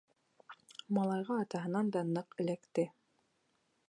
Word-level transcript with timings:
Малайға 0.97 1.37
атаһынан 1.43 1.91
да 1.97 2.03
ныҡ 2.13 2.37
эләкте. 2.45 2.87